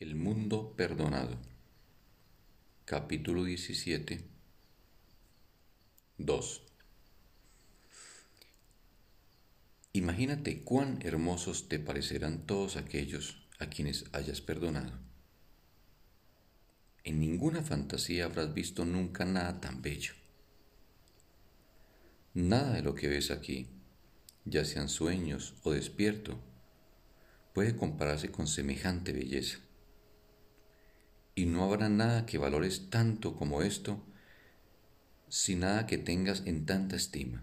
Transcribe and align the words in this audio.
El 0.00 0.16
mundo 0.16 0.74
perdonado. 0.76 1.38
Capítulo 2.84 3.44
17. 3.44 4.24
2. 6.18 6.62
Imagínate 9.92 10.64
cuán 10.64 10.98
hermosos 11.02 11.68
te 11.68 11.78
parecerán 11.78 12.44
todos 12.44 12.76
aquellos 12.76 13.46
a 13.60 13.66
quienes 13.66 14.06
hayas 14.12 14.40
perdonado. 14.40 14.98
En 17.04 17.20
ninguna 17.20 17.62
fantasía 17.62 18.24
habrás 18.24 18.52
visto 18.52 18.84
nunca 18.84 19.24
nada 19.24 19.60
tan 19.60 19.80
bello. 19.80 20.14
Nada 22.34 22.72
de 22.72 22.82
lo 22.82 22.96
que 22.96 23.06
ves 23.06 23.30
aquí, 23.30 23.68
ya 24.44 24.64
sean 24.64 24.88
sueños 24.88 25.54
o 25.62 25.70
despierto, 25.70 26.40
puede 27.52 27.76
compararse 27.76 28.32
con 28.32 28.48
semejante 28.48 29.12
belleza 29.12 29.63
y 31.34 31.46
no 31.46 31.64
habrá 31.64 31.88
nada 31.88 32.26
que 32.26 32.38
valores 32.38 32.90
tanto 32.90 33.34
como 33.36 33.62
esto, 33.62 34.00
sin 35.28 35.60
nada 35.60 35.86
que 35.86 35.98
tengas 35.98 36.42
en 36.46 36.64
tanta 36.66 36.96
estima. 36.96 37.42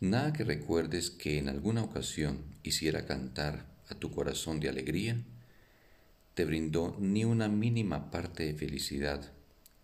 Nada 0.00 0.32
que 0.32 0.44
recuerdes 0.44 1.10
que 1.10 1.38
en 1.38 1.48
alguna 1.48 1.82
ocasión 1.82 2.44
hiciera 2.62 3.06
cantar 3.06 3.66
a 3.88 3.94
tu 3.94 4.10
corazón 4.10 4.60
de 4.60 4.68
alegría, 4.68 5.16
te 6.34 6.44
brindó 6.44 6.96
ni 6.98 7.24
una 7.24 7.48
mínima 7.48 8.10
parte 8.10 8.44
de 8.44 8.54
felicidad 8.54 9.32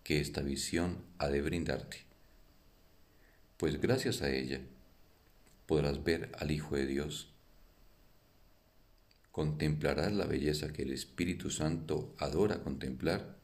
que 0.03 0.19
esta 0.19 0.41
visión 0.41 0.97
ha 1.19 1.29
de 1.29 1.41
brindarte. 1.41 1.99
Pues 3.57 3.79
gracias 3.79 4.21
a 4.21 4.31
ella 4.31 4.61
podrás 5.67 6.03
ver 6.03 6.31
al 6.39 6.51
Hijo 6.51 6.75
de 6.75 6.85
Dios 6.85 7.31
contemplarás 9.31 10.11
la 10.11 10.25
belleza 10.25 10.73
que 10.73 10.83
el 10.83 10.91
Espíritu 10.91 11.49
Santo 11.49 12.15
adora 12.17 12.61
contemplar 12.61 13.37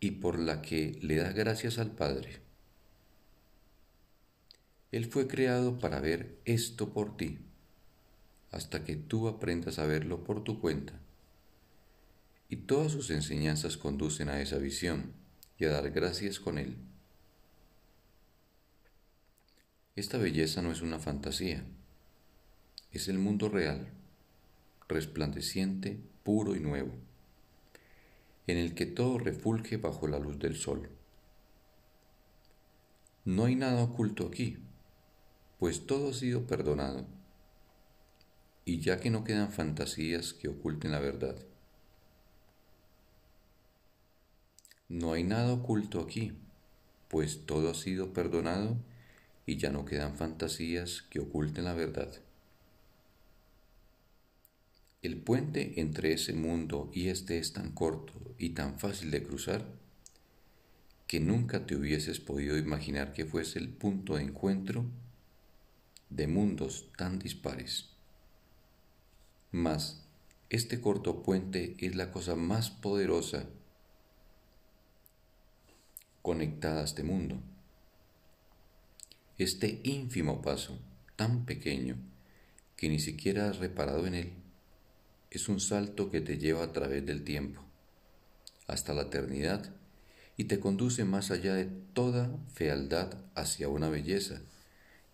y 0.00 0.12
por 0.12 0.38
la 0.38 0.62
que 0.62 0.98
le 1.02 1.16
da 1.16 1.32
gracias 1.32 1.78
al 1.78 1.90
Padre. 1.90 2.40
Él 4.92 5.06
fue 5.06 5.26
creado 5.26 5.78
para 5.78 6.00
ver 6.00 6.38
esto 6.44 6.92
por 6.92 7.16
ti, 7.16 7.38
hasta 8.52 8.84
que 8.84 8.94
tú 8.94 9.26
aprendas 9.26 9.78
a 9.78 9.86
verlo 9.86 10.22
por 10.22 10.44
tu 10.44 10.60
cuenta. 10.60 10.92
Y 12.48 12.56
todas 12.56 12.92
sus 12.92 13.10
enseñanzas 13.10 13.76
conducen 13.76 14.28
a 14.28 14.40
esa 14.40 14.58
visión 14.58 15.12
y 15.58 15.64
a 15.64 15.70
dar 15.70 15.90
gracias 15.90 16.38
con 16.38 16.58
Él. 16.58 16.76
Esta 19.96 20.18
belleza 20.18 20.62
no 20.62 20.70
es 20.70 20.80
una 20.80 21.00
fantasía, 21.00 21.64
es 22.92 23.08
el 23.08 23.18
mundo 23.18 23.48
real 23.48 23.88
resplandeciente, 24.94 26.00
puro 26.22 26.56
y 26.56 26.60
nuevo, 26.60 26.92
en 28.46 28.56
el 28.56 28.74
que 28.74 28.86
todo 28.86 29.18
refulge 29.18 29.76
bajo 29.76 30.08
la 30.08 30.18
luz 30.18 30.38
del 30.38 30.56
sol. 30.56 30.88
No 33.24 33.44
hay 33.46 33.56
nada 33.56 33.82
oculto 33.82 34.26
aquí, 34.26 34.58
pues 35.58 35.86
todo 35.86 36.10
ha 36.10 36.14
sido 36.14 36.46
perdonado, 36.46 37.06
y 38.64 38.80
ya 38.80 39.00
que 39.00 39.10
no 39.10 39.24
quedan 39.24 39.50
fantasías 39.50 40.32
que 40.32 40.48
oculten 40.48 40.92
la 40.92 41.00
verdad. 41.00 41.36
No 44.88 45.12
hay 45.12 45.24
nada 45.24 45.52
oculto 45.52 46.00
aquí, 46.00 46.32
pues 47.08 47.46
todo 47.46 47.70
ha 47.70 47.74
sido 47.74 48.12
perdonado 48.12 48.76
y 49.46 49.56
ya 49.58 49.70
no 49.70 49.84
quedan 49.84 50.16
fantasías 50.16 51.02
que 51.02 51.20
oculten 51.20 51.64
la 51.64 51.74
verdad. 51.74 52.23
El 55.04 55.18
puente 55.18 55.82
entre 55.82 56.14
ese 56.14 56.32
mundo 56.32 56.90
y 56.94 57.08
este 57.08 57.36
es 57.36 57.52
tan 57.52 57.72
corto 57.72 58.14
y 58.38 58.54
tan 58.54 58.78
fácil 58.78 59.10
de 59.10 59.22
cruzar 59.22 59.66
que 61.06 61.20
nunca 61.20 61.66
te 61.66 61.76
hubieses 61.76 62.20
podido 62.20 62.56
imaginar 62.56 63.12
que 63.12 63.26
fuese 63.26 63.58
el 63.58 63.68
punto 63.68 64.16
de 64.16 64.22
encuentro 64.22 64.86
de 66.08 66.26
mundos 66.26 66.90
tan 66.96 67.18
dispares. 67.18 67.90
Mas, 69.52 70.06
este 70.48 70.80
corto 70.80 71.22
puente 71.22 71.76
es 71.80 71.96
la 71.96 72.10
cosa 72.10 72.34
más 72.34 72.70
poderosa 72.70 73.44
conectada 76.22 76.80
a 76.80 76.84
este 76.84 77.02
mundo. 77.02 77.42
Este 79.36 79.82
ínfimo 79.84 80.40
paso, 80.40 80.78
tan 81.14 81.44
pequeño, 81.44 81.98
que 82.74 82.88
ni 82.88 82.98
siquiera 82.98 83.50
has 83.50 83.58
reparado 83.58 84.06
en 84.06 84.14
él, 84.14 84.43
es 85.38 85.48
un 85.48 85.60
salto 85.60 86.10
que 86.10 86.20
te 86.20 86.38
lleva 86.38 86.62
a 86.62 86.72
través 86.72 87.04
del 87.04 87.24
tiempo, 87.24 87.60
hasta 88.66 88.94
la 88.94 89.02
eternidad, 89.02 89.74
y 90.36 90.44
te 90.44 90.60
conduce 90.60 91.04
más 91.04 91.30
allá 91.30 91.54
de 91.54 91.66
toda 91.92 92.30
fealdad 92.52 93.14
hacia 93.34 93.68
una 93.68 93.88
belleza 93.88 94.40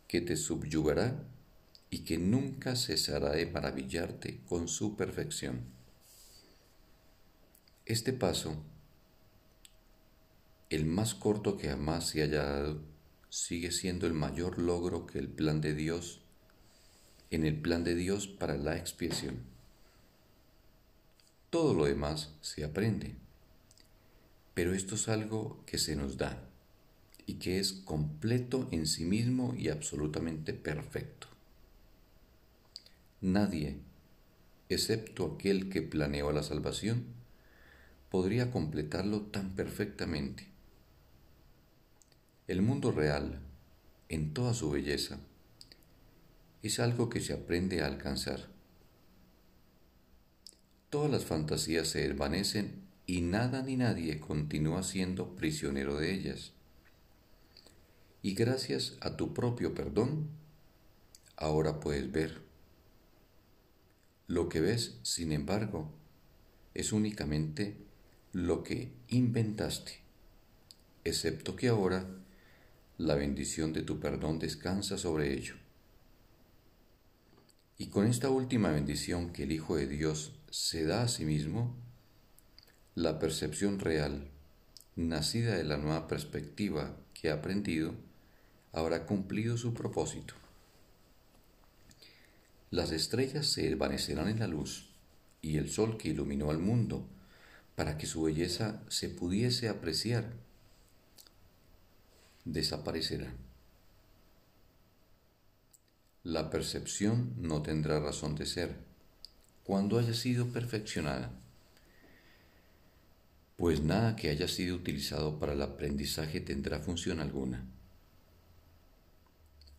que 0.08 0.20
te 0.20 0.36
subyugará 0.36 1.22
y 1.90 2.00
que 2.00 2.18
nunca 2.18 2.76
cesará 2.76 3.32
de 3.32 3.46
maravillarte 3.46 4.40
con 4.48 4.68
su 4.68 4.96
perfección. 4.96 5.60
Este 7.84 8.12
paso, 8.12 8.62
el 10.70 10.86
más 10.86 11.14
corto 11.14 11.56
que 11.56 11.68
jamás 11.68 12.08
se 12.08 12.22
haya 12.22 12.44
dado, 12.44 12.80
sigue 13.28 13.72
siendo 13.72 14.06
el 14.06 14.14
mayor 14.14 14.58
logro 14.58 15.06
que 15.06 15.18
el 15.18 15.28
plan 15.28 15.60
de 15.60 15.74
Dios, 15.74 16.20
en 17.30 17.44
el 17.44 17.60
plan 17.60 17.84
de 17.84 17.94
Dios 17.94 18.26
para 18.26 18.56
la 18.56 18.76
expiación. 18.76 19.49
Todo 21.50 21.74
lo 21.74 21.86
demás 21.86 22.30
se 22.42 22.62
aprende. 22.62 23.16
Pero 24.54 24.72
esto 24.72 24.94
es 24.94 25.08
algo 25.08 25.62
que 25.66 25.78
se 25.78 25.96
nos 25.96 26.16
da 26.16 26.40
y 27.26 27.34
que 27.34 27.58
es 27.58 27.72
completo 27.72 28.68
en 28.70 28.86
sí 28.86 29.04
mismo 29.04 29.54
y 29.56 29.68
absolutamente 29.68 30.52
perfecto. 30.52 31.26
Nadie, 33.20 33.78
excepto 34.68 35.34
aquel 35.34 35.68
que 35.70 35.82
planeó 35.82 36.30
la 36.30 36.44
salvación, 36.44 37.04
podría 38.10 38.52
completarlo 38.52 39.22
tan 39.22 39.56
perfectamente. 39.56 40.46
El 42.46 42.62
mundo 42.62 42.92
real, 42.92 43.40
en 44.08 44.34
toda 44.34 44.54
su 44.54 44.70
belleza, 44.70 45.18
es 46.62 46.78
algo 46.78 47.08
que 47.08 47.20
se 47.20 47.32
aprende 47.32 47.82
a 47.82 47.86
alcanzar 47.86 48.59
Todas 50.90 51.08
las 51.08 51.24
fantasías 51.24 51.86
se 51.86 52.00
desvanecen 52.00 52.82
y 53.06 53.20
nada 53.20 53.62
ni 53.62 53.76
nadie 53.76 54.18
continúa 54.18 54.82
siendo 54.82 55.36
prisionero 55.36 55.96
de 55.96 56.12
ellas. 56.12 56.52
Y 58.22 58.34
gracias 58.34 58.96
a 59.00 59.16
tu 59.16 59.32
propio 59.32 59.72
perdón, 59.72 60.28
ahora 61.36 61.78
puedes 61.78 62.10
ver. 62.10 62.42
Lo 64.26 64.48
que 64.48 64.60
ves, 64.60 64.98
sin 65.02 65.30
embargo, 65.30 65.92
es 66.74 66.92
únicamente 66.92 67.76
lo 68.32 68.64
que 68.64 68.92
inventaste, 69.08 70.00
excepto 71.04 71.54
que 71.54 71.68
ahora 71.68 72.04
la 72.98 73.14
bendición 73.14 73.72
de 73.72 73.82
tu 73.82 74.00
perdón 74.00 74.40
descansa 74.40 74.98
sobre 74.98 75.34
ello. 75.34 75.54
Y 77.78 77.86
con 77.86 78.06
esta 78.06 78.28
última 78.28 78.70
bendición 78.70 79.32
que 79.32 79.44
el 79.44 79.52
Hijo 79.52 79.76
de 79.76 79.86
Dios 79.86 80.32
se 80.50 80.84
da 80.84 81.02
a 81.02 81.08
sí 81.08 81.24
mismo, 81.24 81.76
la 82.94 83.18
percepción 83.18 83.78
real, 83.78 84.28
nacida 84.96 85.56
de 85.56 85.64
la 85.64 85.76
nueva 85.76 86.08
perspectiva 86.08 86.96
que 87.14 87.30
ha 87.30 87.34
aprendido, 87.34 87.94
habrá 88.72 89.06
cumplido 89.06 89.56
su 89.56 89.74
propósito. 89.74 90.34
Las 92.70 92.92
estrellas 92.92 93.46
se 93.46 93.62
desvanecerán 93.62 94.28
en 94.28 94.40
la 94.40 94.46
luz 94.46 94.90
y 95.42 95.56
el 95.56 95.70
sol 95.70 95.96
que 95.96 96.08
iluminó 96.08 96.50
al 96.50 96.58
mundo 96.58 97.06
para 97.74 97.96
que 97.96 98.06
su 98.06 98.22
belleza 98.22 98.82
se 98.88 99.08
pudiese 99.08 99.68
apreciar 99.68 100.32
desaparecerá 102.44 103.32
la 106.22 106.50
percepción 106.50 107.32
no 107.38 107.62
tendrá 107.62 107.98
razón 107.98 108.34
de 108.34 108.44
ser 108.44 108.89
cuando 109.70 110.00
haya 110.00 110.14
sido 110.14 110.48
perfeccionada, 110.48 111.30
pues 113.56 113.80
nada 113.80 114.16
que 114.16 114.28
haya 114.28 114.48
sido 114.48 114.74
utilizado 114.74 115.38
para 115.38 115.52
el 115.52 115.62
aprendizaje 115.62 116.40
tendrá 116.40 116.80
función 116.80 117.20
alguna. 117.20 117.64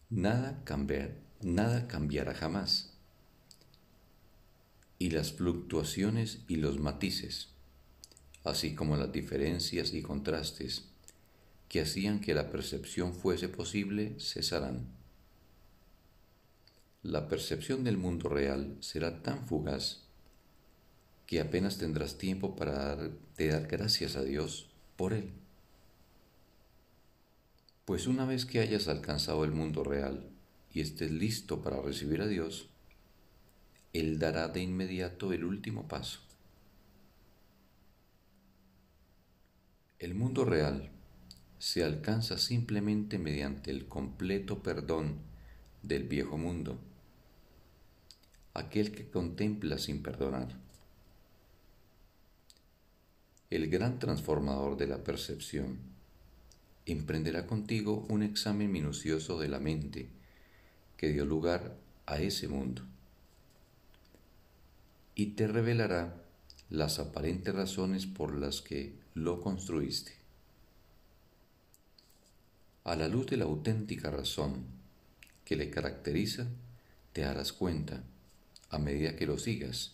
Nada, 0.09 0.63
nada 1.41 1.89
cambiará 1.89 2.33
jamás. 2.33 2.93
Y 4.97 5.09
las 5.09 5.33
fluctuaciones 5.33 6.39
y 6.47 6.55
los 6.55 6.79
matices, 6.79 7.49
así 8.45 8.73
como 8.73 8.95
las 8.95 9.11
diferencias 9.11 9.93
y 9.93 10.01
contrastes 10.01 10.85
que 11.67 11.81
hacían 11.81 12.21
que 12.21 12.33
la 12.33 12.49
percepción 12.49 13.13
fuese 13.13 13.49
posible, 13.49 14.15
cesarán 14.21 15.00
la 17.03 17.27
percepción 17.27 17.83
del 17.83 17.97
mundo 17.97 18.29
real 18.29 18.77
será 18.79 19.23
tan 19.23 19.47
fugaz 19.47 20.03
que 21.25 21.39
apenas 21.39 21.77
tendrás 21.77 22.17
tiempo 22.17 22.55
para 22.55 22.73
dar, 22.73 23.11
de 23.37 23.47
dar 23.47 23.67
gracias 23.67 24.15
a 24.15 24.23
Dios 24.23 24.69
por 24.97 25.13
él. 25.13 25.31
Pues 27.85 28.05
una 28.05 28.25
vez 28.25 28.45
que 28.45 28.59
hayas 28.59 28.87
alcanzado 28.87 29.43
el 29.43 29.51
mundo 29.51 29.83
real 29.83 30.29
y 30.73 30.81
estés 30.81 31.09
listo 31.11 31.61
para 31.61 31.81
recibir 31.81 32.21
a 32.21 32.27
Dios, 32.27 32.69
Él 33.93 34.19
dará 34.19 34.47
de 34.47 34.61
inmediato 34.61 35.33
el 35.33 35.43
último 35.43 35.87
paso. 35.87 36.19
El 39.99 40.13
mundo 40.13 40.45
real 40.45 40.89
se 41.57 41.83
alcanza 41.83 42.37
simplemente 42.37 43.17
mediante 43.17 43.71
el 43.71 43.87
completo 43.87 44.63
perdón 44.63 45.19
del 45.83 46.03
viejo 46.03 46.37
mundo, 46.37 46.79
aquel 48.53 48.91
que 48.91 49.09
contempla 49.09 49.77
sin 49.77 50.01
perdonar. 50.03 50.49
El 53.49 53.69
gran 53.69 53.99
transformador 53.99 54.77
de 54.77 54.87
la 54.87 55.03
percepción 55.03 55.79
emprenderá 56.85 57.45
contigo 57.47 58.05
un 58.09 58.23
examen 58.23 58.71
minucioso 58.71 59.39
de 59.39 59.49
la 59.49 59.59
mente 59.59 60.09
que 60.97 61.09
dio 61.09 61.25
lugar 61.25 61.75
a 62.05 62.19
ese 62.19 62.47
mundo 62.47 62.83
y 65.15 65.27
te 65.27 65.47
revelará 65.47 66.15
las 66.69 66.99
aparentes 66.99 67.53
razones 67.53 68.05
por 68.05 68.35
las 68.35 68.61
que 68.61 68.95
lo 69.13 69.41
construiste. 69.41 70.13
A 72.83 72.95
la 72.95 73.07
luz 73.07 73.27
de 73.27 73.37
la 73.37 73.45
auténtica 73.45 74.09
razón 74.09 74.65
que 75.45 75.55
le 75.55 75.69
caracteriza, 75.69 76.47
te 77.13 77.21
darás 77.21 77.51
cuenta, 77.51 78.03
a 78.71 78.79
medida 78.79 79.15
que 79.15 79.27
lo 79.27 79.37
sigas, 79.37 79.93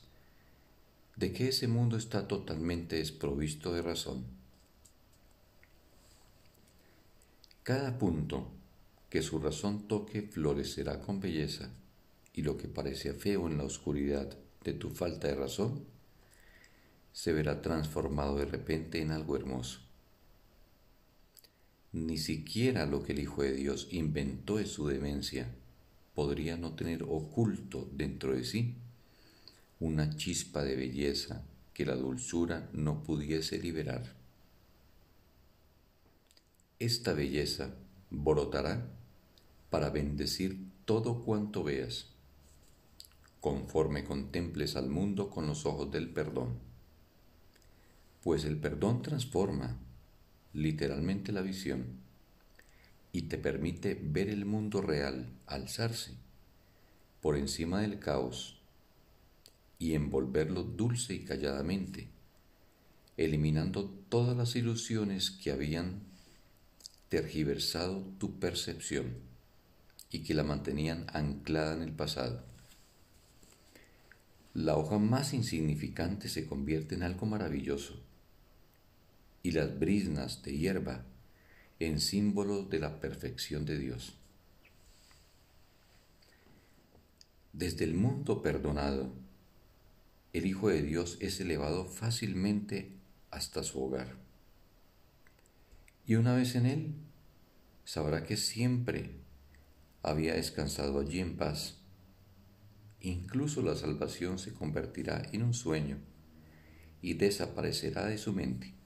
de 1.15 1.33
que 1.33 1.49
ese 1.49 1.67
mundo 1.67 1.97
está 1.97 2.27
totalmente 2.27 2.97
desprovisto 2.97 3.73
de 3.73 3.81
razón. 3.81 4.23
Cada 7.63 7.97
punto 7.97 8.47
que 9.09 9.21
su 9.21 9.39
razón 9.39 9.87
toque 9.87 10.21
florecerá 10.21 11.01
con 11.01 11.19
belleza 11.19 11.69
y 12.33 12.43
lo 12.43 12.55
que 12.55 12.67
parecía 12.67 13.13
feo 13.13 13.47
en 13.47 13.57
la 13.57 13.63
oscuridad 13.63 14.37
de 14.63 14.73
tu 14.73 14.89
falta 14.89 15.27
de 15.27 15.35
razón 15.35 15.85
se 17.13 17.33
verá 17.33 17.63
transformado 17.63 18.37
de 18.37 18.45
repente 18.45 19.01
en 19.01 19.11
algo 19.11 19.35
hermoso. 19.35 19.79
Ni 21.93 22.19
siquiera 22.19 22.85
lo 22.85 23.01
que 23.01 23.13
el 23.13 23.19
Hijo 23.19 23.41
de 23.41 23.53
Dios 23.53 23.87
inventó 23.89 24.59
en 24.59 24.67
su 24.67 24.87
demencia 24.87 25.49
podría 26.17 26.57
no 26.57 26.73
tener 26.73 27.03
oculto 27.03 27.87
dentro 27.93 28.35
de 28.35 28.43
sí 28.43 28.73
una 29.79 30.15
chispa 30.15 30.63
de 30.63 30.75
belleza 30.75 31.43
que 31.75 31.85
la 31.85 31.95
dulzura 31.95 32.71
no 32.73 33.03
pudiese 33.03 33.59
liberar. 33.59 34.15
Esta 36.79 37.13
belleza 37.13 37.75
brotará 38.09 38.89
para 39.69 39.91
bendecir 39.91 40.57
todo 40.85 41.23
cuanto 41.23 41.63
veas, 41.63 42.07
conforme 43.39 44.03
contemples 44.03 44.75
al 44.75 44.89
mundo 44.89 45.29
con 45.29 45.45
los 45.45 45.67
ojos 45.67 45.91
del 45.91 46.09
perdón. 46.09 46.57
Pues 48.23 48.43
el 48.43 48.57
perdón 48.57 49.03
transforma 49.03 49.77
literalmente 50.51 51.31
la 51.31 51.41
visión 51.41 52.06
y 53.17 53.23
te 53.23 53.39
permite 53.39 53.99
ver 53.99 54.29
el 54.29 54.45
mundo 54.45 54.79
real 54.79 55.33
alzarse 55.47 56.11
por 57.19 57.35
encima 57.35 57.81
del 57.81 57.97
caos 57.97 58.61
y 59.79 59.95
envolverlo 59.95 60.61
dulce 60.61 61.15
y 61.15 61.25
calladamente, 61.25 62.09
eliminando 63.17 63.89
todas 64.09 64.37
las 64.37 64.55
ilusiones 64.55 65.31
que 65.31 65.49
habían 65.49 66.03
tergiversado 67.09 68.03
tu 68.19 68.37
percepción 68.37 69.15
y 70.11 70.19
que 70.19 70.35
la 70.35 70.43
mantenían 70.43 71.07
anclada 71.11 71.73
en 71.73 71.81
el 71.81 71.93
pasado. 71.93 72.43
La 74.53 74.77
hoja 74.77 74.99
más 74.99 75.33
insignificante 75.33 76.29
se 76.29 76.45
convierte 76.45 76.93
en 76.93 77.01
algo 77.01 77.25
maravilloso 77.25 77.99
y 79.41 79.53
las 79.53 79.79
brisnas 79.79 80.43
de 80.43 80.55
hierba 80.55 81.03
en 81.79 81.99
símbolos 81.99 82.69
de 82.69 82.79
la 82.79 82.99
perfección 82.99 83.65
de 83.65 83.77
Dios. 83.77 84.17
Desde 87.53 87.85
el 87.85 87.93
mundo 87.93 88.41
perdonado, 88.41 89.13
el 90.33 90.45
Hijo 90.45 90.69
de 90.69 90.83
Dios 90.83 91.17
es 91.21 91.39
elevado 91.39 91.85
fácilmente 91.85 92.91
hasta 93.31 93.63
su 93.63 93.83
hogar. 93.83 94.15
Y 96.05 96.15
una 96.15 96.35
vez 96.35 96.55
en 96.55 96.65
él, 96.65 96.93
sabrá 97.83 98.23
que 98.23 98.37
siempre 98.37 99.11
había 100.03 100.35
descansado 100.35 100.99
allí 100.99 101.19
en 101.19 101.37
paz. 101.37 101.77
Incluso 103.01 103.61
la 103.61 103.75
salvación 103.75 104.39
se 104.39 104.53
convertirá 104.53 105.27
en 105.31 105.43
un 105.43 105.53
sueño 105.53 105.97
y 107.01 107.15
desaparecerá 107.15 108.05
de 108.05 108.17
su 108.17 108.33
mente. 108.33 108.76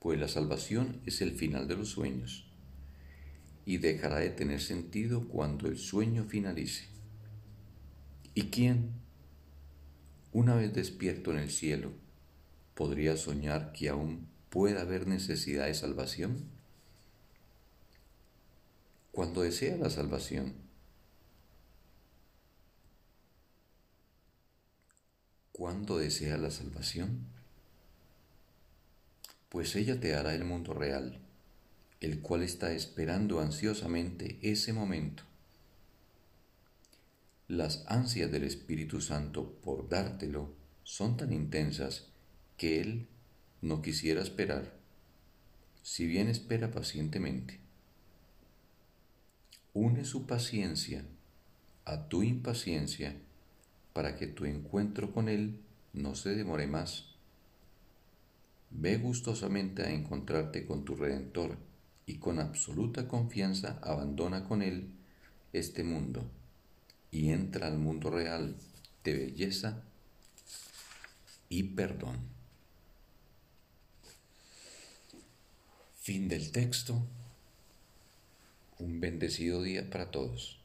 Pues 0.00 0.18
la 0.18 0.28
salvación 0.28 1.02
es 1.04 1.20
el 1.20 1.32
final 1.32 1.68
de 1.68 1.76
los 1.76 1.90
sueños 1.90 2.46
y 3.66 3.76
dejará 3.76 4.16
de 4.16 4.30
tener 4.30 4.62
sentido 4.62 5.28
cuando 5.28 5.68
el 5.68 5.76
sueño 5.76 6.24
finalice. 6.24 6.86
¿Y 8.34 8.44
quién, 8.44 8.92
una 10.32 10.54
vez 10.54 10.72
despierto 10.72 11.32
en 11.32 11.38
el 11.38 11.50
cielo, 11.50 11.92
podría 12.74 13.18
soñar 13.18 13.72
que 13.72 13.90
aún 13.90 14.26
pueda 14.48 14.80
haber 14.80 15.06
necesidad 15.06 15.66
de 15.66 15.74
salvación? 15.74 16.48
Cuando 19.12 19.42
desea 19.42 19.76
la 19.76 19.90
salvación, 19.90 20.54
¿cuándo 25.52 25.98
desea 25.98 26.38
la 26.38 26.50
salvación? 26.50 27.39
Pues 29.50 29.76
ella 29.76 30.00
te 30.00 30.14
hará 30.14 30.34
el 30.34 30.44
mundo 30.44 30.72
real, 30.72 31.18
el 32.00 32.20
cual 32.20 32.42
está 32.42 32.72
esperando 32.72 33.40
ansiosamente 33.40 34.38
ese 34.40 34.72
momento 34.72 35.24
las 37.50 37.84
ansias 37.88 38.30
del 38.30 38.44
Espíritu 38.44 39.00
Santo 39.00 39.58
por 39.64 39.88
dártelo 39.88 40.54
son 40.84 41.16
tan 41.16 41.32
intensas 41.32 42.06
que 42.56 42.80
Él 42.80 43.08
no 43.60 43.82
quisiera 43.82 44.22
esperar, 44.22 44.72
si 45.82 46.06
bien 46.06 46.28
espera 46.28 46.70
pacientemente. 46.70 47.58
Une 49.74 50.04
su 50.04 50.26
paciencia 50.26 51.04
a 51.86 52.06
tu 52.08 52.22
impaciencia 52.22 53.16
para 53.94 54.14
que 54.14 54.28
tu 54.28 54.44
encuentro 54.44 55.12
con 55.12 55.28
Él 55.28 55.58
no 55.92 56.14
se 56.14 56.36
demore 56.36 56.68
más. 56.68 57.09
Ve 58.70 58.96
gustosamente 58.96 59.82
a 59.82 59.90
encontrarte 59.90 60.64
con 60.64 60.84
tu 60.84 60.94
Redentor 60.94 61.58
y 62.06 62.18
con 62.18 62.38
absoluta 62.38 63.08
confianza 63.08 63.78
abandona 63.82 64.44
con 64.44 64.62
Él 64.62 64.90
este 65.52 65.84
mundo 65.84 66.30
y 67.10 67.30
entra 67.30 67.66
al 67.66 67.78
mundo 67.78 68.10
real 68.10 68.56
de 69.04 69.12
belleza 69.14 69.82
y 71.48 71.64
perdón. 71.64 72.18
Fin 76.00 76.28
del 76.28 76.52
texto. 76.52 77.06
Un 78.78 79.00
bendecido 79.00 79.62
día 79.62 79.90
para 79.90 80.10
todos. 80.10 80.59